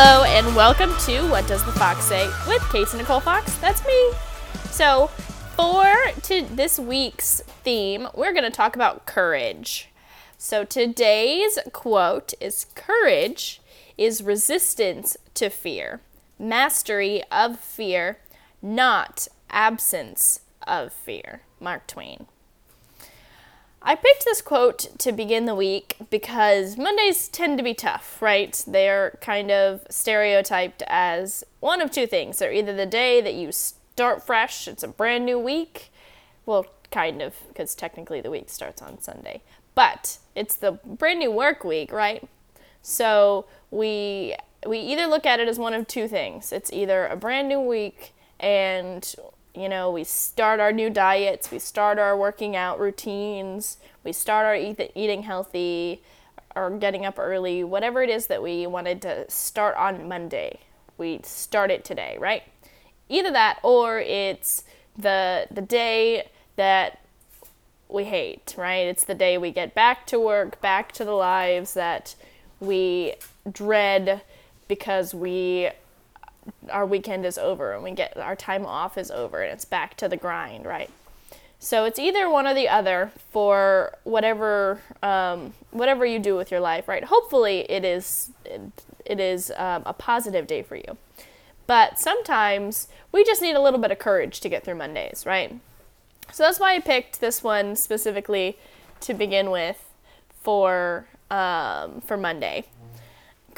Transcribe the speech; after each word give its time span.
Hello, 0.00 0.22
and 0.22 0.54
welcome 0.54 0.96
to 1.06 1.28
What 1.28 1.48
Does 1.48 1.64
the 1.64 1.72
Fox 1.72 2.04
Say 2.04 2.28
with 2.46 2.62
Casey 2.70 2.98
Nicole 2.98 3.18
Fox. 3.18 3.56
That's 3.56 3.84
me. 3.84 4.12
So, 4.70 5.08
for 5.56 5.92
to 6.22 6.42
this 6.42 6.78
week's 6.78 7.40
theme, 7.64 8.06
we're 8.14 8.30
going 8.30 8.44
to 8.44 8.50
talk 8.50 8.76
about 8.76 9.06
courage. 9.06 9.88
So, 10.36 10.62
today's 10.62 11.58
quote 11.72 12.32
is 12.40 12.66
Courage 12.76 13.60
is 13.96 14.22
resistance 14.22 15.16
to 15.34 15.50
fear, 15.50 16.00
mastery 16.38 17.24
of 17.32 17.58
fear, 17.58 18.20
not 18.62 19.26
absence 19.50 20.42
of 20.64 20.92
fear. 20.92 21.40
Mark 21.58 21.88
Twain. 21.88 22.28
I 23.80 23.94
picked 23.94 24.24
this 24.24 24.42
quote 24.42 24.88
to 24.98 25.12
begin 25.12 25.46
the 25.46 25.54
week 25.54 25.96
because 26.10 26.76
Mondays 26.76 27.28
tend 27.28 27.58
to 27.58 27.64
be 27.64 27.74
tough, 27.74 28.20
right? 28.20 28.62
They're 28.66 29.18
kind 29.20 29.50
of 29.50 29.86
stereotyped 29.88 30.82
as 30.88 31.44
one 31.60 31.80
of 31.80 31.90
two 31.90 32.06
things. 32.06 32.38
They're 32.38 32.52
either 32.52 32.74
the 32.74 32.86
day 32.86 33.20
that 33.20 33.34
you 33.34 33.52
start 33.52 34.24
fresh, 34.24 34.68
it's 34.68 34.82
a 34.82 34.88
brand 34.88 35.26
new 35.26 35.38
week. 35.38 35.90
Well, 36.44 36.66
kind 36.90 37.22
of, 37.22 37.34
because 37.48 37.74
technically 37.74 38.20
the 38.20 38.30
week 38.30 38.50
starts 38.50 38.82
on 38.82 39.00
Sunday. 39.00 39.42
But 39.74 40.18
it's 40.34 40.56
the 40.56 40.72
brand 40.84 41.20
new 41.20 41.30
work 41.30 41.62
week, 41.62 41.92
right? 41.92 42.28
So 42.82 43.46
we 43.70 44.34
we 44.66 44.78
either 44.80 45.06
look 45.06 45.24
at 45.24 45.38
it 45.38 45.46
as 45.46 45.58
one 45.58 45.72
of 45.72 45.86
two 45.86 46.08
things. 46.08 46.52
It's 46.52 46.72
either 46.72 47.06
a 47.06 47.16
brand 47.16 47.48
new 47.48 47.60
week 47.60 48.12
and 48.40 49.14
you 49.58 49.68
know, 49.68 49.90
we 49.90 50.04
start 50.04 50.60
our 50.60 50.72
new 50.72 50.90
diets, 50.90 51.50
we 51.50 51.58
start 51.58 51.98
our 51.98 52.16
working 52.16 52.56
out 52.56 52.78
routines, 52.78 53.78
we 54.04 54.12
start 54.12 54.46
our 54.46 54.54
eat- 54.54 54.92
eating 54.94 55.22
healthy 55.22 56.02
or 56.54 56.70
getting 56.70 57.04
up 57.04 57.18
early, 57.18 57.62
whatever 57.64 58.02
it 58.02 58.10
is 58.10 58.26
that 58.28 58.42
we 58.42 58.66
wanted 58.66 59.02
to 59.02 59.30
start 59.30 59.76
on 59.76 60.08
Monday. 60.08 60.60
We 60.96 61.20
start 61.22 61.70
it 61.70 61.84
today, 61.84 62.16
right? 62.18 62.42
Either 63.08 63.30
that 63.30 63.58
or 63.62 64.00
it's 64.00 64.64
the 64.96 65.46
the 65.50 65.62
day 65.62 66.28
that 66.56 67.00
we 67.88 68.04
hate, 68.04 68.54
right? 68.58 68.86
It's 68.86 69.04
the 69.04 69.14
day 69.14 69.38
we 69.38 69.50
get 69.50 69.74
back 69.74 70.06
to 70.08 70.18
work, 70.18 70.60
back 70.60 70.92
to 70.92 71.04
the 71.04 71.12
lives 71.12 71.74
that 71.74 72.14
we 72.60 73.14
dread 73.50 74.22
because 74.66 75.14
we 75.14 75.70
our 76.70 76.86
weekend 76.86 77.24
is 77.26 77.38
over 77.38 77.72
and 77.72 77.82
we 77.82 77.90
get 77.92 78.16
our 78.16 78.36
time 78.36 78.66
off 78.66 78.98
is 78.98 79.10
over 79.10 79.42
and 79.42 79.52
it's 79.52 79.64
back 79.64 79.96
to 79.96 80.08
the 80.08 80.16
grind, 80.16 80.64
right? 80.64 80.90
So 81.60 81.84
it's 81.84 81.98
either 81.98 82.30
one 82.30 82.46
or 82.46 82.54
the 82.54 82.68
other 82.68 83.10
for 83.30 83.96
whatever 84.04 84.80
um, 85.02 85.54
whatever 85.70 86.06
you 86.06 86.18
do 86.18 86.36
with 86.36 86.50
your 86.50 86.60
life, 86.60 86.86
right? 86.86 87.04
Hopefully 87.04 87.70
it 87.70 87.84
is 87.84 88.30
it, 88.44 89.20
is 89.20 89.50
um, 89.56 89.82
a 89.86 89.92
positive 89.92 90.46
day 90.46 90.62
for 90.62 90.76
you, 90.76 90.96
but 91.66 91.98
sometimes 91.98 92.88
we 93.10 93.24
just 93.24 93.42
need 93.42 93.56
a 93.56 93.60
little 93.60 93.80
bit 93.80 93.90
of 93.90 93.98
courage 93.98 94.40
to 94.40 94.48
get 94.48 94.64
through 94.64 94.76
Mondays, 94.76 95.24
right? 95.26 95.58
So 96.32 96.44
that's 96.44 96.60
why 96.60 96.74
I 96.74 96.80
picked 96.80 97.20
this 97.20 97.42
one 97.42 97.74
specifically 97.74 98.58
to 99.00 99.14
begin 99.14 99.50
with 99.50 99.82
for 100.42 101.06
um, 101.30 102.00
for 102.02 102.16
Monday. 102.16 102.66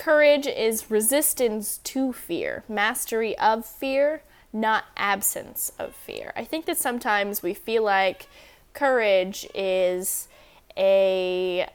Courage 0.00 0.46
is 0.46 0.90
resistance 0.90 1.76
to 1.84 2.10
fear, 2.14 2.64
mastery 2.70 3.36
of 3.36 3.66
fear, 3.66 4.22
not 4.50 4.84
absence 4.96 5.72
of 5.78 5.94
fear. 5.94 6.32
I 6.34 6.42
think 6.42 6.64
that 6.64 6.78
sometimes 6.78 7.42
we 7.42 7.52
feel 7.52 7.82
like 7.82 8.26
courage 8.72 9.46
is 9.54 10.26
a 10.74 11.68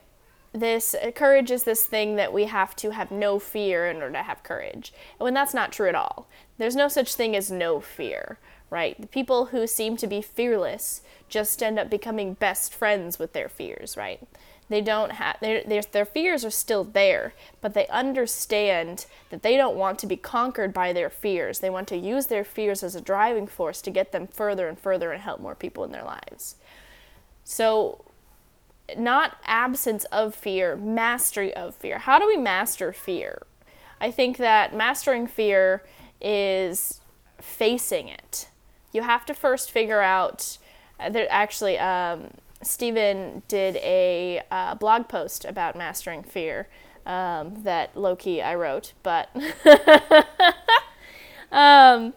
this 0.53 0.95
courage 1.13 1.51
is 1.51 1.65
this 1.65 1.85
thing 1.85 2.15
that 2.15 2.33
we 2.33 2.45
have 2.45 2.75
to 2.77 2.93
have 2.93 3.11
no 3.11 3.37
fear 3.37 3.87
in 3.87 3.97
order 3.97 4.13
to 4.13 4.23
have 4.23 4.41
courage. 4.41 4.91
And 5.19 5.25
when 5.25 5.35
that's 5.35 5.53
not 5.53 5.71
true 5.71 5.87
at 5.87 5.93
all. 5.93 6.27
There's 6.57 6.75
no 6.75 6.87
such 6.87 7.13
thing 7.13 7.35
as 7.35 7.51
no 7.51 7.79
fear, 7.79 8.39
right? 8.71 8.99
The 8.99 9.05
people 9.05 9.47
who 9.47 9.67
seem 9.67 9.97
to 9.97 10.07
be 10.07 10.23
fearless 10.23 11.01
just 11.29 11.61
end 11.61 11.77
up 11.77 11.91
becoming 11.91 12.33
best 12.33 12.73
friends 12.73 13.19
with 13.19 13.33
their 13.33 13.49
fears, 13.49 13.95
right? 13.95 14.27
They 14.67 14.81
don't 14.81 15.13
have 15.13 15.37
their, 15.41 15.61
their 15.63 16.05
fears 16.05 16.43
are 16.43 16.49
still 16.49 16.83
there, 16.83 17.33
but 17.61 17.75
they 17.75 17.87
understand 17.87 19.05
that 19.29 19.43
they 19.43 19.57
don't 19.57 19.75
want 19.75 19.99
to 19.99 20.07
be 20.07 20.17
conquered 20.17 20.73
by 20.73 20.91
their 20.91 21.09
fears. 21.09 21.59
They 21.59 21.69
want 21.69 21.87
to 21.89 21.97
use 21.97 22.27
their 22.27 22.43
fears 22.43 22.81
as 22.81 22.95
a 22.95 23.01
driving 23.01 23.45
force 23.45 23.81
to 23.83 23.91
get 23.91 24.11
them 24.11 24.27
further 24.27 24.67
and 24.67 24.79
further 24.79 25.11
and 25.11 25.21
help 25.21 25.39
more 25.39 25.53
people 25.53 25.83
in 25.83 25.91
their 25.91 26.03
lives. 26.03 26.55
So 27.43 28.05
not 28.97 29.37
absence 29.45 30.03
of 30.05 30.33
fear, 30.33 30.75
mastery 30.75 31.53
of 31.55 31.75
fear. 31.75 31.99
How 31.99 32.17
do 32.17 32.27
we 32.27 32.37
master 32.37 32.91
fear? 32.91 33.43
I 34.01 34.11
think 34.11 34.37
that 34.37 34.75
mastering 34.75 35.27
fear 35.27 35.83
is 36.21 37.01
facing 37.39 38.07
it. 38.07 38.47
You 38.91 39.03
have 39.03 39.25
to 39.27 39.33
first 39.33 39.71
figure 39.71 40.01
out. 40.01 40.57
Uh, 40.99 41.09
there 41.09 41.27
actually, 41.29 41.77
um, 41.77 42.29
Stephen 42.65 43.43
did 43.47 43.75
a 43.77 44.41
uh, 44.51 44.75
blog 44.75 45.07
post 45.07 45.45
about 45.45 45.75
mastering 45.75 46.23
fear 46.23 46.67
um, 47.05 47.63
that 47.63 47.95
Loki 47.95 48.41
I 48.41 48.55
wrote, 48.55 48.93
but 49.03 49.29
um, 51.51 52.13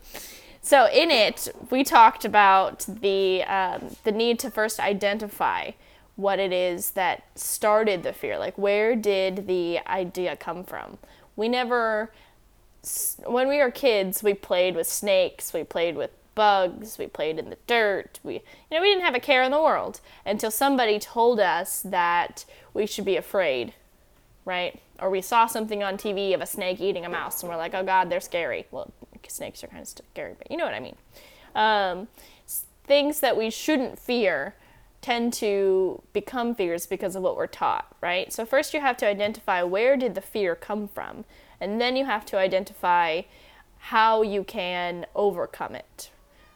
so 0.63 0.89
in 0.93 1.11
it 1.11 1.49
we 1.71 1.85
talked 1.85 2.25
about 2.25 2.87
the 2.89 3.43
um, 3.45 3.95
the 4.05 4.13
need 4.13 4.39
to 4.41 4.51
first 4.51 4.81
identify 4.81 5.73
what 6.17 6.39
it 6.39 6.53
is 6.53 6.91
that 6.93 7.25
started 7.35 8.03
the 8.03 8.13
fear. 8.13 8.39
Like 8.39 8.57
where 8.57 8.97
did 8.97 9.47
the 9.47 9.81
idea 9.87 10.37
come 10.37 10.65
from? 10.65 10.99
We 11.37 11.49
never 11.49 12.11
when 13.27 13.49
we 13.49 13.59
were 13.59 13.71
kids 13.71 14.23
we 14.23 14.35
played 14.35 14.75
with 14.75 14.87
snakes, 14.87 15.53
we 15.53 15.65
played 15.65 15.97
with 15.97 16.11
bugs, 16.39 16.99
we 16.99 17.09
played 17.09 17.37
in 17.37 17.51
the 17.51 17.59
dirt. 17.67 18.21
We, 18.23 18.35
you 18.35 18.41
know, 18.71 18.81
we 18.81 18.87
didn't 18.87 19.05
have 19.05 19.17
a 19.17 19.21
care 19.21 19.43
in 19.43 19.51
the 19.51 19.61
world 19.61 20.01
until 20.25 20.53
somebody 20.53 21.01
told 21.01 21.41
us 21.41 21.83
that 21.83 22.45
we 22.73 22.87
should 22.87 23.05
be 23.05 23.17
afraid, 23.17 23.75
right? 24.45 24.81
Or 25.01 25.11
we 25.11 25.21
saw 25.21 25.47
something 25.47 25.83
on 25.83 25.97
TV 25.97 26.33
of 26.33 26.41
a 26.41 26.47
snake 26.47 26.81
eating 26.81 27.05
a 27.05 27.09
mouse, 27.09 27.43
and 27.43 27.51
we're 27.51 27.59
like, 27.59 27.75
oh 27.75 27.83
God, 27.83 28.09
they're 28.09 28.21
scary. 28.21 28.67
Well, 28.71 28.93
snakes 29.27 29.65
are 29.65 29.67
kind 29.67 29.83
of 29.83 29.89
scary, 29.89 30.37
but 30.39 30.49
you 30.49 30.57
know 30.57 30.65
what 30.65 30.75
I 30.75 30.81
mean. 30.81 30.97
Um, 31.57 32.07
things 32.85 33.19
that 33.19 33.37
we 33.37 33.51
shouldn't 33.51 33.99
fear 33.99 34.55
tend 35.01 35.33
to 35.33 36.01
become 36.13 36.55
fears 36.55 36.87
because 36.87 37.17
of 37.17 37.23
what 37.25 37.37
we're 37.37 37.49
taught, 37.49 37.97
right? 38.01 38.33
So 38.33 38.47
first 38.47 38.73
you 38.73 38.81
have 38.81 38.97
to 38.99 39.07
identify 39.07 39.65
where 39.65 39.97
did 39.97 40.15
the 40.15 40.21
fear 40.21 40.55
come 40.55 40.87
from, 40.87 41.25
and 41.61 41.81
then 41.81 41.97
you 41.97 42.05
have 42.05 42.25
to 42.27 42.39
identify 42.39 43.23
how 43.79 44.23
you 44.23 44.45
can 44.45 45.05
overcome 45.17 45.75
it, 45.75 46.11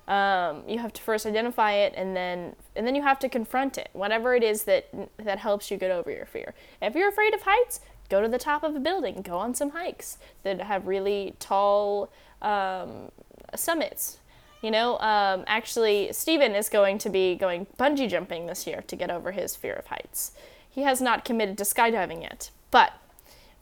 um, 0.09 0.65
you 0.67 0.79
have 0.79 0.93
to 0.93 1.03
first 1.03 1.27
identify 1.27 1.73
it 1.73 1.95
and 1.97 2.17
then 2.17 2.57
and 2.75 2.87
then 2.87 2.95
you 2.95 3.03
have 3.03 3.19
to 3.21 3.29
confront 3.29 3.79
it. 3.79 3.89
Whatever 3.93 4.35
it 4.35 4.43
is 4.43 4.65
that 4.65 4.89
that 5.19 5.39
helps 5.39 5.71
you 5.71 5.77
get 5.77 5.91
over 5.91 6.11
your 6.11 6.27
fear. 6.27 6.55
If 6.81 6.95
you're 6.95 7.09
afraid 7.09 7.35
of 7.35 7.43
heights 7.43 7.81
go 8.09 8.21
to 8.21 8.29
the 8.29 8.39
top 8.39 8.63
of 8.63 8.77
a 8.77 8.81
building. 8.81 9.23
Go 9.23 9.39
on 9.39 9.55
some 9.55 9.71
hikes 9.71 10.19
that 10.43 10.61
have 10.61 10.87
really 10.87 11.35
tall 11.39 12.13
um, 12.43 13.11
summits. 13.55 14.19
You 14.61 14.71
know 14.71 14.99
um, 14.99 15.45
actually 15.47 16.13
stephen 16.13 16.55
is 16.55 16.69
going 16.69 16.99
to 16.99 17.09
be 17.09 17.35
going 17.35 17.67
bungee 17.79 18.09
jumping 18.09 18.47
this 18.47 18.67
year 18.67 18.83
to 18.87 18.97
get 18.97 19.11
over 19.11 19.33
his 19.33 19.57
fear 19.57 19.75
of 19.75 19.87
heights. 19.87 20.33
He 20.69 20.83
has 20.83 21.01
not 21.01 21.25
committed 21.25 21.59
to 21.59 21.65
skydiving 21.65 22.23
yet 22.23 22.51
but 22.71 22.93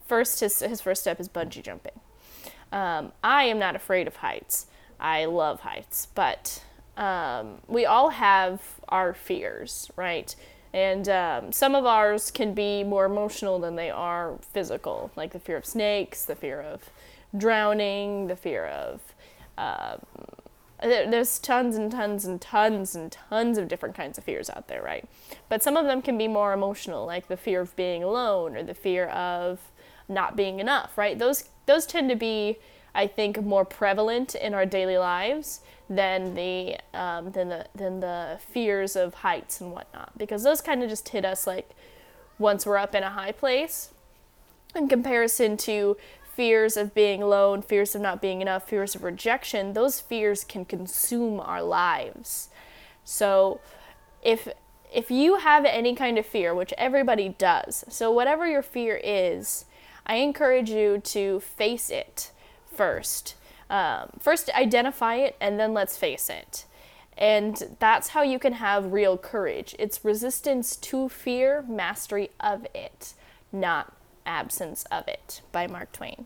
first 0.05 0.39
his, 0.39 0.59
his 0.59 0.81
first 0.81 1.01
step 1.01 1.19
is 1.19 1.29
bungee 1.29 1.63
jumping. 1.63 1.99
Um, 2.71 3.11
i 3.23 3.43
am 3.43 3.57
not 3.59 3.75
afraid 3.75 4.07
of 4.07 4.17
heights 4.17 4.67
I 5.01 5.25
love 5.25 5.61
heights, 5.61 6.07
but 6.13 6.63
um, 6.95 7.57
we 7.67 7.85
all 7.85 8.09
have 8.09 8.61
our 8.87 9.13
fears, 9.13 9.89
right? 9.95 10.33
And 10.73 11.09
um, 11.09 11.51
some 11.51 11.75
of 11.75 11.85
ours 11.85 12.31
can 12.31 12.53
be 12.53 12.83
more 12.83 13.05
emotional 13.05 13.59
than 13.59 13.75
they 13.75 13.89
are 13.89 14.37
physical, 14.53 15.11
like 15.15 15.33
the 15.33 15.39
fear 15.39 15.57
of 15.57 15.65
snakes, 15.65 16.23
the 16.23 16.35
fear 16.35 16.61
of 16.61 16.89
drowning, 17.35 18.27
the 18.27 18.35
fear 18.35 18.65
of. 18.67 19.01
Um, 19.57 20.05
there's 20.81 21.37
tons 21.39 21.75
and 21.75 21.91
tons 21.91 22.25
and 22.25 22.41
tons 22.41 22.95
and 22.95 23.11
tons 23.11 23.57
of 23.57 23.67
different 23.67 23.95
kinds 23.95 24.17
of 24.17 24.23
fears 24.23 24.49
out 24.49 24.67
there, 24.67 24.81
right? 24.81 25.05
But 25.47 25.61
some 25.61 25.77
of 25.77 25.85
them 25.85 26.01
can 26.01 26.17
be 26.17 26.27
more 26.27 26.53
emotional, 26.53 27.05
like 27.05 27.27
the 27.27 27.37
fear 27.37 27.61
of 27.61 27.75
being 27.75 28.03
alone 28.03 28.55
or 28.55 28.63
the 28.63 28.73
fear 28.73 29.07
of 29.07 29.59
not 30.09 30.35
being 30.35 30.59
enough, 30.59 30.97
right? 30.97 31.17
Those 31.17 31.49
those 31.65 31.85
tend 31.85 32.09
to 32.09 32.15
be 32.15 32.57
I 32.93 33.07
think, 33.07 33.41
more 33.43 33.65
prevalent 33.65 34.35
in 34.35 34.53
our 34.53 34.65
daily 34.65 34.97
lives 34.97 35.61
than 35.89 36.35
the 36.35 36.77
um, 36.93 37.31
than 37.31 37.49
the 37.49 37.65
than 37.75 37.99
the 37.99 38.39
fears 38.39 38.95
of 38.95 39.15
heights 39.15 39.61
and 39.61 39.71
whatnot, 39.71 40.17
because 40.17 40.43
those 40.43 40.61
kind 40.61 40.83
of 40.83 40.89
just 40.89 41.09
hit 41.09 41.25
us 41.25 41.47
like 41.47 41.69
once 42.39 42.65
we're 42.65 42.77
up 42.77 42.95
in 42.95 43.03
a 43.03 43.09
high 43.09 43.31
place, 43.31 43.91
in 44.75 44.87
comparison 44.87 45.57
to 45.57 45.95
fears 46.35 46.75
of 46.77 46.93
being 46.93 47.21
alone, 47.21 47.61
fears 47.61 47.93
of 47.93 48.01
not 48.01 48.21
being 48.21 48.41
enough, 48.41 48.67
fears 48.67 48.95
of 48.95 49.03
rejection. 49.03 49.73
Those 49.73 49.99
fears 49.99 50.43
can 50.43 50.65
consume 50.65 51.39
our 51.39 51.61
lives. 51.61 52.49
So, 53.03 53.59
if 54.23 54.47
if 54.93 55.09
you 55.09 55.37
have 55.37 55.65
any 55.65 55.95
kind 55.95 56.17
of 56.17 56.25
fear, 56.25 56.53
which 56.53 56.73
everybody 56.77 57.29
does, 57.29 57.85
so 57.87 58.11
whatever 58.11 58.45
your 58.45 58.61
fear 58.61 58.99
is, 59.01 59.65
I 60.05 60.15
encourage 60.15 60.69
you 60.69 60.99
to 60.99 61.39
face 61.39 61.89
it 61.89 62.31
first. 62.73 63.35
Um, 63.69 64.09
first, 64.19 64.49
identify 64.53 65.15
it, 65.15 65.35
and 65.39 65.59
then 65.59 65.73
let's 65.73 65.97
face 65.97 66.29
it. 66.29 66.65
And 67.17 67.77
that's 67.79 68.09
how 68.09 68.23
you 68.23 68.39
can 68.39 68.53
have 68.53 68.91
real 68.91 69.17
courage. 69.17 69.75
It's 69.79 70.03
resistance 70.03 70.75
to 70.77 71.07
fear, 71.09 71.63
mastery 71.67 72.31
of 72.39 72.65
it, 72.73 73.13
not 73.51 73.93
absence 74.25 74.85
of 74.91 75.07
it, 75.07 75.41
by 75.51 75.67
Mark 75.67 75.91
Twain. 75.91 76.25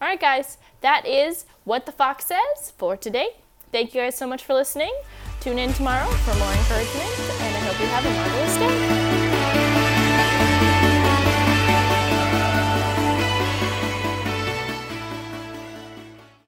All 0.00 0.08
right, 0.08 0.20
guys, 0.20 0.58
that 0.80 1.06
is 1.06 1.46
what 1.64 1.86
the 1.86 1.92
fox 1.92 2.26
says 2.26 2.72
for 2.76 2.96
today. 2.96 3.36
Thank 3.70 3.94
you 3.94 4.00
guys 4.02 4.16
so 4.16 4.26
much 4.26 4.44
for 4.44 4.54
listening. 4.54 4.92
Tune 5.40 5.58
in 5.58 5.72
tomorrow 5.72 6.08
for 6.08 6.34
more 6.34 6.52
encouragement, 6.52 7.08
and 7.40 7.56
I 7.56 7.60
hope 7.60 7.80
you 7.80 7.86
have 7.86 8.04
a 8.04 8.10
marvelous 8.10 8.56
day. 9.86 9.91